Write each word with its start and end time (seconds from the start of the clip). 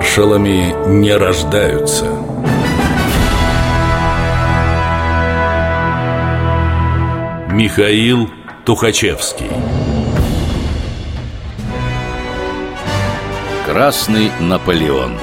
Маршалами 0.00 0.74
не 0.88 1.14
рождаются. 1.14 2.06
Михаил 7.52 8.30
Тухачевский. 8.64 9.50
Красный 13.66 14.30
Наполеон. 14.40 15.18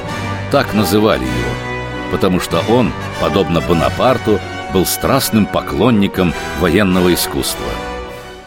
Так 0.52 0.72
называли 0.74 1.24
его 1.24 2.12
Потому 2.12 2.38
что 2.38 2.62
он, 2.70 2.92
подобно 3.20 3.60
Бонапарту, 3.60 4.38
был 4.72 4.86
страстным 4.86 5.46
поклонником 5.46 6.32
военного 6.60 7.12
искусства. 7.12 7.66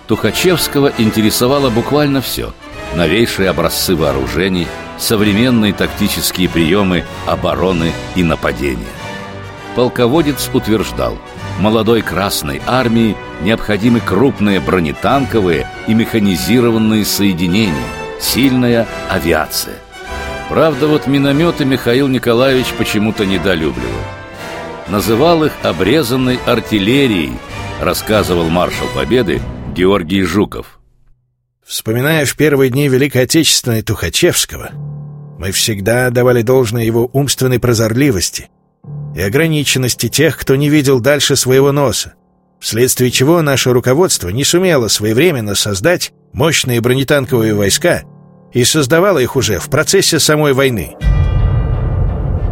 Тухачевского 0.08 0.94
интересовало 0.98 1.70
буквально 1.70 2.22
все 2.22 2.54
Новейшие 2.96 3.50
образцы 3.50 3.98
вооружений– 3.98 4.68
современные 5.02 5.74
тактические 5.74 6.48
приемы 6.48 7.04
обороны 7.26 7.92
и 8.16 8.24
нападения. 8.24 8.86
Полководец 9.76 10.50
утверждал, 10.54 11.18
молодой 11.60 12.02
Красной 12.02 12.62
Армии 12.68 13.16
необходимы 13.42 14.00
крупные 14.00 14.60
бронетанковые 14.60 15.68
и 15.88 15.94
механизированные 15.94 17.04
соединения, 17.04 17.74
сильная 18.20 18.88
авиация. 19.10 19.76
Правда, 20.50 20.88
вот 20.88 21.08
минометы 21.08 21.66
Михаил 21.66 22.08
Николаевич 22.08 22.68
почему-то 22.78 23.26
недолюбливал. 23.26 23.90
Называл 24.90 25.46
их 25.46 25.54
обрезанной 25.64 26.38
артиллерией, 26.46 27.34
рассказывал 27.80 28.50
маршал 28.50 28.88
Победы 28.94 29.42
Георгий 29.74 30.24
Жуков. 30.24 30.80
Вспоминая 31.66 32.26
в 32.26 32.36
первые 32.36 32.70
дни 32.70 32.90
Великой 32.90 33.24
Отечественной 33.24 33.82
Тухачевского, 33.82 34.72
мы 35.42 35.50
всегда 35.50 36.12
давали 36.12 36.44
должное 36.44 36.84
его 36.84 37.10
умственной 37.14 37.60
прозорливости 37.60 38.52
и 39.16 39.22
ограниченности 39.22 40.08
тех, 40.08 40.38
кто 40.38 40.56
не 40.56 40.70
видел 40.70 41.00
дальше 41.00 41.36
своего 41.36 41.72
носа, 41.72 42.14
вследствие 42.60 43.10
чего 43.10 43.42
наше 43.42 43.74
руководство 43.74 44.30
не 44.30 44.44
сумело 44.44 44.88
своевременно 44.88 45.56
создать 45.56 46.14
мощные 46.32 46.80
бронетанковые 46.80 47.56
войска 47.56 48.04
и 48.54 48.64
создавало 48.64 49.18
их 49.18 49.36
уже 49.36 49.58
в 49.58 49.68
процессе 49.72 50.20
самой 50.20 50.54
войны. 50.54 50.96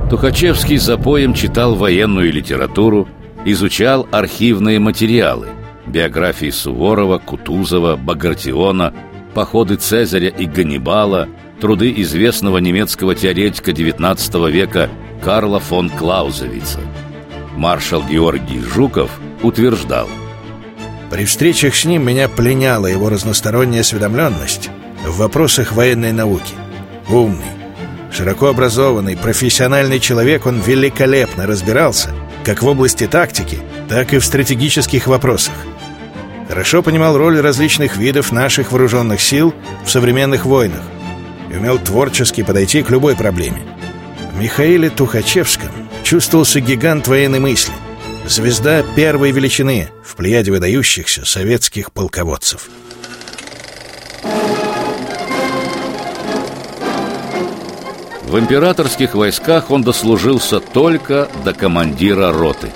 Тухачевский 0.09 0.77
за 0.77 0.97
поем 0.97 1.35
читал 1.35 1.75
военную 1.75 2.33
литературу, 2.33 3.07
изучал 3.45 4.07
архивные 4.11 4.79
материалы, 4.79 5.49
биографии 5.85 6.49
Суворова, 6.49 7.19
Кутузова, 7.19 7.97
Багратиона, 7.97 8.95
походы 9.35 9.75
Цезаря 9.75 10.29
и 10.29 10.47
Ганнибала– 10.47 11.27
труды 11.59 11.93
известного 11.97 12.57
немецкого 12.57 13.15
теоретика 13.15 13.71
XIX 13.71 14.51
века 14.51 14.89
Карла 15.23 15.59
фон 15.59 15.89
Клаузевица. 15.89 16.79
Маршал 17.55 18.03
Георгий 18.03 18.61
Жуков 18.61 19.11
утверждал 19.43 20.07
При 21.11 21.25
встречах 21.25 21.75
с 21.75 21.85
ним 21.85 22.05
меня 22.05 22.29
пленяла 22.29 22.87
его 22.87 23.09
разносторонняя 23.09 23.81
осведомленность 23.81 24.69
в 25.05 25.17
вопросах 25.17 25.73
военной 25.73 26.13
науки. 26.13 26.53
Умный, 27.09 27.45
широко 28.11 28.47
образованный, 28.47 29.17
профессиональный 29.17 29.99
человек, 29.99 30.45
он 30.45 30.59
великолепно 30.61 31.45
разбирался 31.47 32.11
как 32.45 32.63
в 32.63 32.67
области 32.67 33.07
тактики, 33.07 33.59
так 33.89 34.13
и 34.13 34.19
в 34.19 34.25
стратегических 34.25 35.07
вопросах. 35.07 35.53
Хорошо 36.47 36.81
понимал 36.81 37.17
роль 37.17 37.39
различных 37.39 37.97
видов 37.97 38.31
наших 38.31 38.71
вооруженных 38.71 39.21
сил 39.21 39.53
в 39.85 39.91
современных 39.91 40.45
войнах 40.45 40.81
и 41.49 41.55
умел 41.55 41.79
творчески 41.79 42.43
подойти 42.43 42.83
к 42.83 42.89
любой 42.89 43.15
проблеме. 43.15 43.61
В 44.33 44.39
Михаиле 44.39 44.89
Тухачевском 44.89 45.69
чувствовался 46.03 46.59
гигант 46.59 47.07
военной 47.07 47.39
мысли, 47.39 47.73
звезда 48.27 48.83
первой 48.95 49.31
величины 49.31 49.89
в 50.03 50.15
плеяде 50.15 50.51
выдающихся 50.51 51.25
советских 51.25 51.91
полководцев. 51.91 52.69
В 58.23 58.37
императорских 58.37 59.15
войсках 59.15 59.71
он 59.71 59.81
дослужился 59.81 60.59
только 60.59 61.27
до 61.43 61.51
командира 61.53 62.31
роты. 62.31 62.69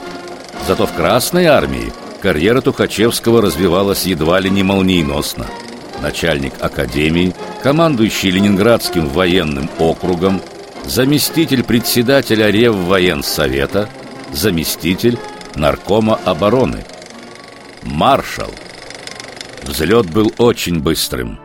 Зато 0.67 0.87
в 0.87 0.93
Красной 0.93 1.45
армии 1.45 1.93
карьера 2.23 2.61
Тухачевского 2.61 3.39
развивалась 3.39 4.05
едва 4.05 4.39
ли 4.39 4.49
не 4.49 4.63
молниеносно– 4.63 5.45
начальник 6.01 6.53
академии, 6.59 7.33
командующий 7.61 8.31
Ленинградским 8.31 9.07
военным 9.07 9.69
округом, 9.79 10.41
заместитель 10.85 11.63
председателя 11.63 12.49
Реввоенсовета, 12.49 13.89
заместитель 14.31 15.17
наркома 15.55 16.19
обороны. 16.25 16.83
Маршал. 17.83 18.49
Взлет 19.63 20.09
был 20.09 20.33
очень 20.37 20.81
быстрым, 20.81 21.39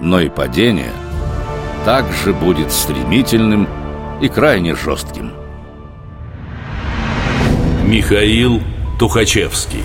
но 0.00 0.20
и 0.20 0.28
падение 0.28 0.92
также 1.84 2.32
будет 2.32 2.72
стремительным 2.72 3.68
и 4.20 4.28
крайне 4.28 4.74
жестким. 4.74 5.32
Михаил 7.84 8.60
Тухачевский 8.98 9.84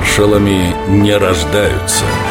маршалами 0.00 0.74
не 0.88 1.14
рождаются– 1.14 2.06